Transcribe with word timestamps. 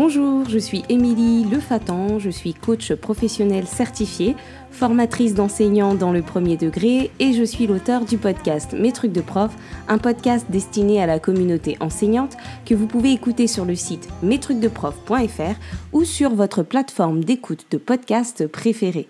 Bonjour, 0.00 0.48
je 0.48 0.60
suis 0.60 0.84
Émilie 0.88 1.42
Lefatan, 1.42 2.20
je 2.20 2.30
suis 2.30 2.54
coach 2.54 2.92
professionnel 2.92 3.66
certifié, 3.66 4.36
formatrice 4.70 5.34
d'enseignants 5.34 5.96
dans 5.96 6.12
le 6.12 6.22
premier 6.22 6.56
degré 6.56 7.10
et 7.18 7.32
je 7.32 7.42
suis 7.42 7.66
l'auteur 7.66 8.04
du 8.04 8.16
podcast 8.16 8.76
Mes 8.78 8.92
trucs 8.92 9.10
de 9.10 9.20
prof, 9.20 9.52
un 9.88 9.98
podcast 9.98 10.46
destiné 10.50 11.02
à 11.02 11.06
la 11.06 11.18
communauté 11.18 11.76
enseignante 11.80 12.36
que 12.64 12.76
vous 12.76 12.86
pouvez 12.86 13.10
écouter 13.10 13.48
sur 13.48 13.64
le 13.64 13.74
site 13.74 14.08
mestrucsdeprof.fr 14.22 15.58
ou 15.92 16.04
sur 16.04 16.32
votre 16.32 16.62
plateforme 16.62 17.24
d'écoute 17.24 17.66
de 17.72 17.76
podcast 17.76 18.46
préférée. 18.46 19.08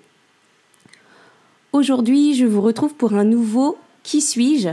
Aujourd'hui, 1.75 2.33
je 2.33 2.47
vous 2.47 2.63
retrouve 2.63 2.95
pour 2.95 3.13
un 3.13 3.25
nouveau 3.25 3.77
Qui 4.09 4.23
suis-je? 4.23 4.71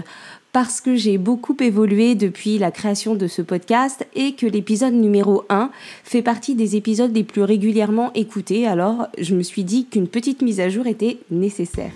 Parce 0.54 0.80
que 0.80 0.96
j'ai 0.96 1.18
beaucoup 1.18 1.58
évolué 1.60 2.16
depuis 2.16 2.58
la 2.58 2.72
création 2.72 3.16
de 3.16 3.28
ce 3.28 3.42
podcast 3.42 4.08
et 4.16 4.32
que 4.32 4.46
l'épisode 4.46 4.94
numéro 4.94 5.44
1 5.50 5.72
fait 6.06 6.22
partie 6.22 6.56
des 6.56 6.78
épisodes 6.78 7.14
les 7.14 7.26
plus 7.26 7.44
régulièrement 7.44 8.14
écoutés, 8.14 8.66
alors 8.66 9.10
je 9.20 9.36
me 9.36 9.44
suis 9.44 9.66
dit 9.66 9.88
qu'une 9.88 10.08
petite 10.08 10.42
mise 10.42 10.62
à 10.62 10.70
jour 10.70 10.88
était 10.88 11.18
nécessaire. 11.32 11.92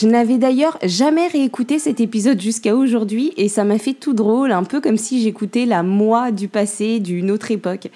Je 0.00 0.06
n'avais 0.06 0.38
d'ailleurs 0.38 0.78
jamais 0.84 1.26
réécouté 1.26 1.80
cet 1.80 2.00
épisode 2.00 2.40
jusqu'à 2.40 2.76
aujourd'hui 2.76 3.32
et 3.36 3.48
ça 3.48 3.64
m'a 3.64 3.78
fait 3.78 3.94
tout 3.94 4.12
drôle, 4.12 4.52
un 4.52 4.62
peu 4.62 4.80
comme 4.80 4.96
si 4.96 5.20
j'écoutais 5.20 5.66
la 5.66 5.82
moi 5.82 6.30
du 6.30 6.46
passé 6.46 7.00
d'une 7.00 7.32
autre 7.32 7.50
époque. 7.50 7.88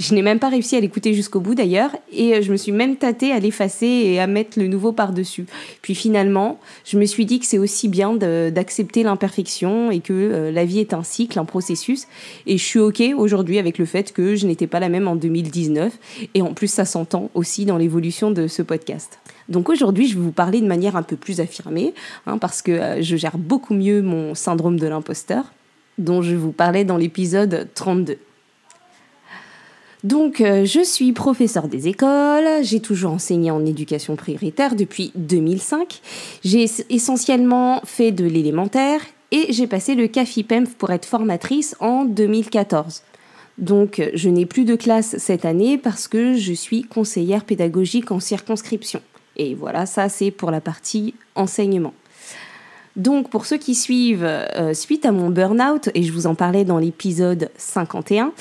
Je 0.00 0.14
n'ai 0.14 0.22
même 0.22 0.38
pas 0.38 0.48
réussi 0.48 0.76
à 0.76 0.80
l'écouter 0.80 1.12
jusqu'au 1.12 1.40
bout 1.40 1.54
d'ailleurs 1.54 1.90
et 2.10 2.40
je 2.40 2.50
me 2.50 2.56
suis 2.56 2.72
même 2.72 2.96
tâtée 2.96 3.32
à 3.32 3.38
l'effacer 3.38 3.86
et 3.86 4.18
à 4.18 4.26
mettre 4.26 4.58
le 4.58 4.66
nouveau 4.66 4.92
par-dessus. 4.92 5.44
Puis 5.82 5.94
finalement, 5.94 6.58
je 6.86 6.98
me 6.98 7.04
suis 7.04 7.26
dit 7.26 7.38
que 7.38 7.44
c'est 7.44 7.58
aussi 7.58 7.86
bien 7.86 8.14
d'accepter 8.14 9.02
l'imperfection 9.02 9.90
et 9.90 10.00
que 10.00 10.14
euh, 10.14 10.50
la 10.50 10.64
vie 10.64 10.78
est 10.78 10.94
un 10.94 11.02
cycle, 11.02 11.38
un 11.38 11.44
processus. 11.44 12.06
Et 12.46 12.56
je 12.56 12.64
suis 12.64 12.78
OK 12.78 13.02
aujourd'hui 13.14 13.58
avec 13.58 13.76
le 13.76 13.84
fait 13.84 14.14
que 14.14 14.36
je 14.36 14.46
n'étais 14.46 14.66
pas 14.66 14.80
la 14.80 14.88
même 14.88 15.06
en 15.06 15.16
2019 15.16 15.92
et 16.32 16.40
en 16.40 16.54
plus 16.54 16.68
ça 16.68 16.86
s'entend 16.86 17.30
aussi 17.34 17.66
dans 17.66 17.76
l'évolution 17.76 18.30
de 18.30 18.46
ce 18.46 18.62
podcast. 18.62 19.18
Donc 19.50 19.68
aujourd'hui, 19.68 20.08
je 20.08 20.14
vais 20.14 20.22
vous 20.22 20.32
parler 20.32 20.62
de 20.62 20.66
manière 20.66 20.96
un 20.96 21.02
peu 21.02 21.16
plus 21.16 21.40
affirmée, 21.40 21.92
hein, 22.26 22.38
parce 22.38 22.62
que 22.62 22.72
euh, 22.72 23.02
je 23.02 23.16
gère 23.16 23.36
beaucoup 23.36 23.74
mieux 23.74 24.00
mon 24.00 24.34
syndrome 24.34 24.80
de 24.80 24.86
l'imposteur, 24.86 25.52
dont 25.98 26.22
je 26.22 26.36
vous 26.36 26.52
parlais 26.52 26.86
dans 26.86 26.96
l'épisode 26.96 27.68
32. 27.74 28.16
Donc, 30.02 30.40
euh, 30.40 30.64
je 30.64 30.82
suis 30.82 31.12
professeur 31.12 31.68
des 31.68 31.88
écoles, 31.88 32.62
j'ai 32.62 32.80
toujours 32.80 33.12
enseigné 33.12 33.50
en 33.50 33.64
éducation 33.66 34.16
prioritaire 34.16 34.74
depuis 34.74 35.12
2005. 35.14 36.00
J'ai 36.42 36.66
essentiellement 36.88 37.82
fait 37.84 38.10
de 38.10 38.24
l'élémentaire 38.24 39.00
et 39.30 39.52
j'ai 39.52 39.66
passé 39.66 39.94
le 39.94 40.08
CAFIPEMF 40.08 40.74
pour 40.76 40.90
être 40.90 41.04
formatrice 41.04 41.76
en 41.80 42.04
2014. 42.04 43.02
Donc, 43.58 44.02
je 44.14 44.28
n'ai 44.30 44.46
plus 44.46 44.64
de 44.64 44.74
classe 44.74 45.16
cette 45.18 45.44
année 45.44 45.76
parce 45.76 46.08
que 46.08 46.34
je 46.34 46.54
suis 46.54 46.82
conseillère 46.82 47.44
pédagogique 47.44 48.10
en 48.10 48.20
circonscription. 48.20 49.02
Et 49.36 49.54
voilà, 49.54 49.84
ça 49.84 50.08
c'est 50.08 50.30
pour 50.30 50.50
la 50.50 50.60
partie 50.60 51.14
enseignement. 51.34 51.92
Donc 52.96 53.30
pour 53.30 53.46
ceux 53.46 53.56
qui 53.56 53.74
suivent, 53.74 54.24
euh, 54.24 54.74
suite 54.74 55.06
à 55.06 55.12
mon 55.12 55.30
burn-out, 55.30 55.90
et 55.94 56.02
je 56.02 56.12
vous 56.12 56.26
en 56.26 56.34
parlais 56.34 56.64
dans 56.64 56.78
l'épisode 56.78 57.50
51, 57.56 58.32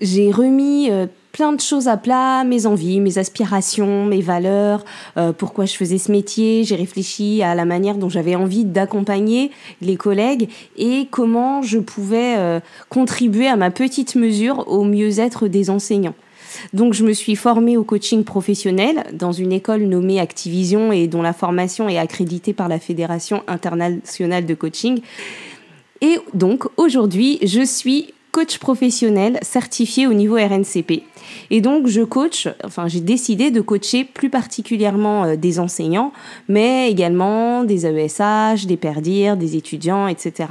j'ai 0.00 0.30
remis 0.30 0.90
euh, 0.90 1.06
plein 1.32 1.52
de 1.52 1.60
choses 1.60 1.88
à 1.88 1.96
plat, 1.96 2.44
mes 2.44 2.66
envies, 2.66 3.00
mes 3.00 3.18
aspirations, 3.18 4.04
mes 4.06 4.20
valeurs, 4.20 4.84
euh, 5.16 5.32
pourquoi 5.32 5.64
je 5.64 5.74
faisais 5.74 5.98
ce 5.98 6.10
métier. 6.10 6.64
J'ai 6.64 6.76
réfléchi 6.76 7.42
à 7.42 7.54
la 7.54 7.64
manière 7.64 7.96
dont 7.96 8.08
j'avais 8.08 8.34
envie 8.34 8.64
d'accompagner 8.64 9.50
les 9.80 9.96
collègues 9.96 10.48
et 10.76 11.08
comment 11.10 11.62
je 11.62 11.78
pouvais 11.78 12.60
contribuer 12.88 13.46
à 13.46 13.56
ma 13.56 13.70
petite 13.70 14.14
mesure 14.16 14.68
au 14.68 14.84
mieux-être 14.84 15.48
des 15.48 15.70
enseignants. 15.70 16.14
Donc 16.72 16.94
je 16.94 17.04
me 17.04 17.12
suis 17.12 17.36
formée 17.36 17.76
au 17.76 17.84
coaching 17.84 18.24
professionnel 18.24 19.04
dans 19.12 19.32
une 19.32 19.52
école 19.52 19.82
nommée 19.82 20.20
Activision 20.20 20.92
et 20.92 21.06
dont 21.06 21.22
la 21.22 21.32
formation 21.32 21.88
est 21.88 21.98
accréditée 21.98 22.52
par 22.52 22.68
la 22.68 22.78
Fédération 22.78 23.42
internationale 23.46 24.46
de 24.46 24.54
coaching. 24.54 25.00
Et 26.00 26.18
donc 26.34 26.64
aujourd'hui, 26.76 27.38
je 27.42 27.64
suis 27.64 28.12
coach 28.32 28.58
professionnel 28.58 29.38
certifié 29.42 30.06
au 30.06 30.14
niveau 30.14 30.36
RNCP. 30.36 31.02
Et 31.50 31.60
donc 31.60 31.86
je 31.86 32.00
coach, 32.00 32.48
enfin 32.64 32.88
j'ai 32.88 33.00
décidé 33.00 33.50
de 33.50 33.60
coacher 33.60 34.04
plus 34.04 34.30
particulièrement 34.30 35.24
euh, 35.24 35.36
des 35.36 35.60
enseignants, 35.60 36.12
mais 36.48 36.90
également 36.90 37.62
des 37.62 37.86
AESH, 37.86 38.66
des 38.66 38.78
PERDIR, 38.78 39.36
des 39.36 39.56
étudiants, 39.56 40.08
etc. 40.08 40.48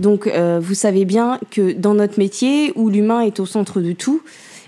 Donc 0.00 0.26
euh, 0.26 0.58
vous 0.60 0.74
savez 0.74 1.04
bien 1.04 1.38
que 1.52 1.72
dans 1.72 1.94
notre 1.94 2.18
métier, 2.18 2.72
où 2.74 2.90
l'humain 2.90 3.20
est 3.20 3.38
au 3.38 3.46
centre 3.46 3.80
de 3.80 3.92
tout, 3.92 4.22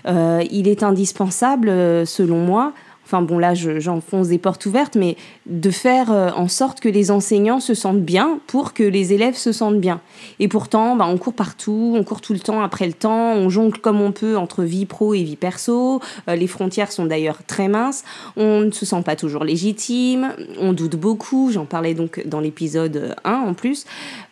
euh, 0.07 0.41
il 0.49 0.69
est 0.69 0.83
indispensable, 0.83 1.67
selon 2.07 2.37
moi, 2.37 2.71
enfin 3.07 3.21
bon 3.21 3.39
là 3.39 3.53
j'enfonce 3.53 4.27
des 4.27 4.37
portes 4.37 4.65
ouvertes, 4.65 4.95
mais 4.95 5.15
de 5.45 5.71
faire 5.71 6.11
euh, 6.11 6.29
en 6.35 6.49
sorte 6.49 6.81
que 6.81 6.89
les 6.89 7.09
enseignants 7.09 7.61
se 7.61 7.73
sentent 7.73 8.01
bien 8.01 8.39
pour 8.47 8.73
que 8.73 8.83
les 8.83 9.13
élèves 9.13 9.37
se 9.37 9.53
sentent 9.53 9.79
bien. 9.79 10.01
Et 10.39 10.49
pourtant, 10.49 10.97
bah, 10.97 11.05
on 11.07 11.17
court 11.17 11.33
partout, 11.33 11.93
on 11.95 12.03
court 12.03 12.19
tout 12.19 12.33
le 12.33 12.39
temps 12.39 12.61
après 12.61 12.85
le 12.85 12.91
temps, 12.91 13.31
on 13.33 13.49
jongle 13.49 13.77
comme 13.77 14.01
on 14.01 14.11
peut 14.11 14.37
entre 14.37 14.63
vie 14.63 14.85
pro 14.85 15.13
et 15.13 15.23
vie 15.23 15.37
perso, 15.37 16.01
euh, 16.27 16.35
les 16.35 16.47
frontières 16.47 16.91
sont 16.91 17.05
d'ailleurs 17.05 17.39
très 17.47 17.69
minces, 17.69 18.03
on 18.35 18.61
ne 18.61 18.71
se 18.71 18.85
sent 18.85 19.01
pas 19.05 19.15
toujours 19.15 19.45
légitime, 19.45 20.33
on 20.59 20.73
doute 20.73 20.97
beaucoup, 20.97 21.49
j'en 21.49 21.65
parlais 21.65 21.93
donc 21.93 22.21
dans 22.25 22.41
l'épisode 22.41 23.15
1 23.23 23.31
en 23.31 23.53
plus, 23.53 23.85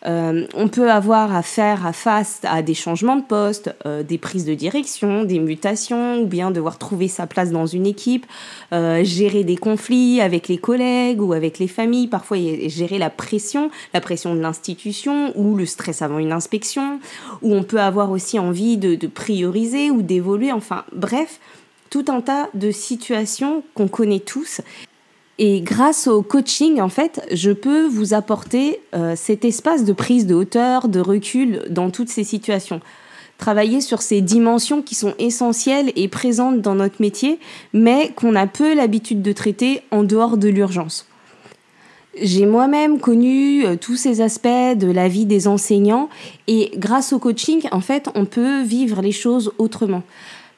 euh, 0.04 0.46
on 0.54 0.68
peut 0.68 0.90
avoir 0.90 1.34
à 1.34 1.40
faire 1.40 1.86
à 1.86 1.94
face 1.94 2.40
à 2.44 2.60
des 2.60 2.74
changements 2.74 3.16
de 3.16 3.22
poste, 3.22 3.74
des 4.06 4.18
prises 4.18 4.44
de 4.44 4.54
direction, 4.54 5.24
des 5.24 5.38
mutations, 5.38 6.20
ou 6.20 6.26
bien 6.26 6.50
devoir 6.50 6.76
trouver 6.76 7.08
sa 7.08 7.26
place 7.26 7.50
dans 7.50 7.66
une 7.66 7.86
équipe, 7.86 8.26
euh, 8.72 9.04
gérer 9.04 9.44
des 9.44 9.56
conflits 9.56 10.20
avec 10.20 10.48
les 10.48 10.58
collègues 10.58 11.20
ou 11.20 11.32
avec 11.32 11.58
les 11.58 11.68
familles, 11.68 12.08
parfois 12.08 12.38
gérer 12.66 12.98
la 12.98 13.10
pression, 13.10 13.70
la 13.94 14.00
pression 14.00 14.34
de 14.34 14.40
l'institution 14.40 15.32
ou 15.36 15.56
le 15.56 15.66
stress 15.66 16.02
avant 16.02 16.18
une 16.18 16.32
inspection, 16.32 17.00
où 17.42 17.54
on 17.54 17.62
peut 17.62 17.80
avoir 17.80 18.10
aussi 18.10 18.38
envie 18.38 18.76
de, 18.76 18.94
de 18.94 19.06
prioriser 19.06 19.90
ou 19.90 20.02
d'évoluer, 20.02 20.52
enfin 20.52 20.84
bref, 20.92 21.40
tout 21.90 22.04
un 22.08 22.20
tas 22.20 22.48
de 22.54 22.70
situations 22.70 23.62
qu'on 23.74 23.88
connaît 23.88 24.20
tous. 24.20 24.60
Et 25.38 25.60
grâce 25.60 26.06
au 26.06 26.22
coaching, 26.22 26.80
en 26.80 26.88
fait, 26.88 27.26
je 27.30 27.50
peux 27.50 27.86
vous 27.86 28.14
apporter 28.14 28.80
euh, 28.94 29.14
cet 29.16 29.44
espace 29.44 29.84
de 29.84 29.92
prise 29.92 30.26
de 30.26 30.34
hauteur, 30.34 30.88
de 30.88 30.98
recul 30.98 31.62
dans 31.68 31.90
toutes 31.90 32.08
ces 32.08 32.24
situations 32.24 32.80
travailler 33.38 33.80
sur 33.80 34.02
ces 34.02 34.20
dimensions 34.20 34.82
qui 34.82 34.94
sont 34.94 35.14
essentielles 35.18 35.92
et 35.96 36.08
présentes 36.08 36.60
dans 36.60 36.74
notre 36.74 37.00
métier, 37.00 37.38
mais 37.72 38.12
qu'on 38.16 38.34
a 38.34 38.46
peu 38.46 38.74
l'habitude 38.74 39.22
de 39.22 39.32
traiter 39.32 39.82
en 39.90 40.02
dehors 40.02 40.36
de 40.36 40.48
l'urgence. 40.48 41.06
J'ai 42.20 42.46
moi-même 42.46 42.98
connu 42.98 43.66
euh, 43.66 43.76
tous 43.76 43.96
ces 43.96 44.22
aspects 44.22 44.46
de 44.46 44.90
la 44.90 45.06
vie 45.06 45.26
des 45.26 45.48
enseignants 45.48 46.08
et 46.46 46.70
grâce 46.76 47.12
au 47.12 47.18
coaching, 47.18 47.62
en 47.72 47.82
fait, 47.82 48.08
on 48.14 48.24
peut 48.24 48.62
vivre 48.62 49.02
les 49.02 49.12
choses 49.12 49.52
autrement. 49.58 50.02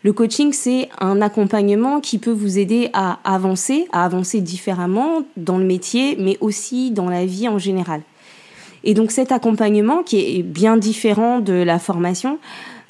Le 0.04 0.12
coaching, 0.12 0.52
c'est 0.52 0.88
un 1.00 1.20
accompagnement 1.20 2.00
qui 2.00 2.18
peut 2.18 2.30
vous 2.30 2.58
aider 2.58 2.90
à 2.92 3.18
avancer, 3.24 3.88
à 3.90 4.04
avancer 4.04 4.40
différemment 4.40 5.22
dans 5.36 5.58
le 5.58 5.64
métier, 5.64 6.16
mais 6.20 6.38
aussi 6.40 6.92
dans 6.92 7.10
la 7.10 7.26
vie 7.26 7.48
en 7.48 7.58
général. 7.58 8.02
Et 8.84 8.94
donc 8.94 9.10
cet 9.10 9.32
accompagnement, 9.32 10.02
qui 10.02 10.38
est 10.38 10.42
bien 10.42 10.76
différent 10.76 11.40
de 11.40 11.54
la 11.54 11.78
formation, 11.78 12.38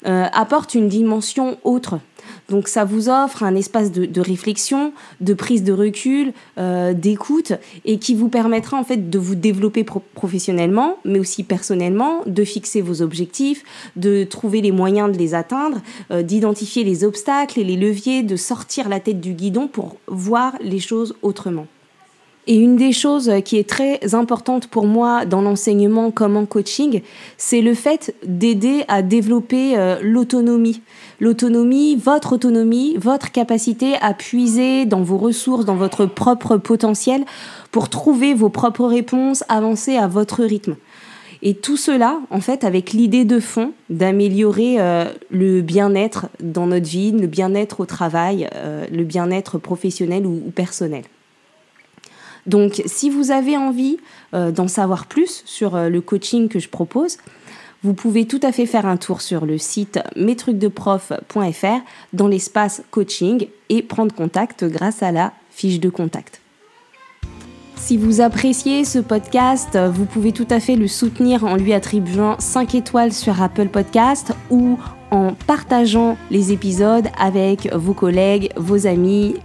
euh, 0.05 0.25
apporte 0.31 0.75
une 0.75 0.87
dimension 0.87 1.57
autre. 1.65 1.99
Donc 2.47 2.67
ça 2.67 2.85
vous 2.85 3.09
offre 3.09 3.43
un 3.43 3.53
espace 3.55 3.91
de, 3.91 4.21
réflexion, 4.21 4.93
de 5.19 5.33
prise 5.33 5.63
de 5.63 5.73
recul, 5.73 6.31
euh, 6.57 6.93
d'écoute, 6.93 7.53
et 7.83 7.99
qui 7.99 8.15
vous 8.15 8.29
permettra 8.29 8.77
en 8.77 8.85
fait 8.85 9.09
de 9.09 9.19
vous 9.19 9.35
développer 9.35 9.83
professionnellement, 9.83 10.97
mais 11.03 11.19
aussi 11.19 11.43
personnellement, 11.43 12.21
de 12.25 12.43
fixer 12.45 12.81
vos 12.81 13.01
objectifs, 13.01 13.63
de 13.97 14.23
trouver 14.23 14.61
les 14.61 14.71
moyens 14.71 15.11
de 15.11 15.17
les 15.17 15.35
atteindre, 15.35 15.81
euh, 16.11 16.23
d'identifier 16.23 16.85
les 16.85 17.03
obstacles 17.03 17.59
et 17.59 17.65
les 17.65 17.77
leviers, 17.77 18.23
de 18.23 18.37
sortir 18.37 18.87
la 18.87 19.01
tête 19.01 19.19
du 19.19 19.33
guidon 19.33 19.67
pour 19.67 19.97
voir 20.07 20.53
les 20.61 20.79
choses 20.79 21.15
autrement. 21.21 21.67
Et 22.51 22.55
une 22.55 22.77
des 22.77 22.93
choses 22.93 23.31
qui 23.45 23.59
est 23.59 23.69
très 23.69 24.15
importante 24.15 24.65
pour 24.65 24.87
moi 24.87 25.23
dans 25.23 25.43
l'enseignement 25.43 26.09
comme 26.09 26.35
en 26.35 26.47
coaching, 26.47 27.03
c'est 27.37 27.61
le 27.61 27.75
fait 27.75 28.15
d'aider 28.25 28.85
à 28.87 29.03
développer 29.03 29.77
euh, 29.77 29.99
l'autonomie. 30.01 30.81
L'autonomie, 31.19 31.95
votre 31.95 32.33
autonomie, 32.33 32.97
votre 32.97 33.31
capacité 33.31 33.93
à 34.01 34.15
puiser 34.15 34.87
dans 34.87 35.03
vos 35.03 35.19
ressources, 35.19 35.63
dans 35.63 35.75
votre 35.75 36.07
propre 36.07 36.57
potentiel 36.57 37.23
pour 37.71 37.87
trouver 37.87 38.33
vos 38.33 38.49
propres 38.49 38.87
réponses, 38.87 39.43
avancer 39.47 39.97
à 39.97 40.07
votre 40.07 40.43
rythme. 40.43 40.75
Et 41.43 41.53
tout 41.53 41.77
cela, 41.77 42.19
en 42.31 42.41
fait, 42.41 42.63
avec 42.63 42.93
l'idée 42.93 43.25
de 43.25 43.39
fond 43.39 43.73
d'améliorer 43.91 44.77
euh, 44.79 45.05
le 45.29 45.61
bien-être 45.61 46.25
dans 46.41 46.65
notre 46.65 46.89
vie, 46.89 47.11
le 47.11 47.27
bien-être 47.27 47.81
au 47.81 47.85
travail, 47.85 48.49
euh, 48.55 48.87
le 48.91 49.03
bien-être 49.03 49.59
professionnel 49.59 50.25
ou 50.25 50.49
personnel. 50.49 51.03
Donc 52.47 52.81
si 52.85 53.09
vous 53.09 53.31
avez 53.31 53.57
envie 53.57 53.97
euh, 54.33 54.51
d'en 54.51 54.67
savoir 54.67 55.05
plus 55.05 55.43
sur 55.45 55.75
euh, 55.75 55.89
le 55.89 56.01
coaching 56.01 56.49
que 56.49 56.59
je 56.59 56.69
propose, 56.69 57.17
vous 57.83 57.93
pouvez 57.93 58.25
tout 58.25 58.39
à 58.43 58.51
fait 58.51 58.65
faire 58.65 58.85
un 58.85 58.97
tour 58.97 59.21
sur 59.21 59.45
le 59.45 59.57
site 59.57 59.99
mestrucsdeprof.fr 60.15 61.79
dans 62.13 62.27
l'espace 62.27 62.83
coaching 62.91 63.47
et 63.69 63.81
prendre 63.81 64.13
contact 64.13 64.65
grâce 64.65 65.01
à 65.01 65.11
la 65.11 65.31
fiche 65.49 65.79
de 65.79 65.89
contact. 65.89 66.41
Si 67.77 67.95
vous 67.95 68.19
appréciez 68.19 68.83
ce 68.83 68.99
podcast, 68.99 69.77
vous 69.77 70.03
pouvez 70.03 70.33
tout 70.33 70.47
à 70.49 70.59
fait 70.59 70.75
le 70.75 70.89
soutenir 70.89 71.45
en 71.45 71.55
lui 71.55 71.71
attribuant 71.71 72.35
5 72.37 72.75
étoiles 72.75 73.13
sur 73.13 73.41
Apple 73.41 73.69
Podcast 73.69 74.33
ou 74.49 74.77
en 75.11 75.33
partageant 75.33 76.17
les 76.29 76.51
épisodes 76.51 77.07
avec 77.17 77.73
vos 77.73 77.93
collègues, 77.93 78.51
vos 78.57 78.85
amis 78.85 79.35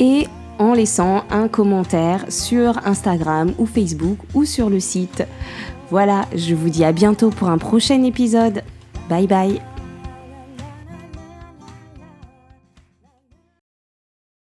et 0.00 0.26
en 0.58 0.74
laissant 0.74 1.24
un 1.30 1.48
commentaire 1.48 2.24
sur 2.28 2.78
Instagram 2.86 3.52
ou 3.58 3.66
Facebook 3.66 4.18
ou 4.34 4.44
sur 4.44 4.70
le 4.70 4.80
site. 4.80 5.24
Voilà, 5.90 6.26
je 6.34 6.54
vous 6.54 6.68
dis 6.68 6.84
à 6.84 6.92
bientôt 6.92 7.30
pour 7.30 7.48
un 7.48 7.58
prochain 7.58 8.02
épisode. 8.02 8.62
Bye 9.08 9.26
bye 9.26 9.67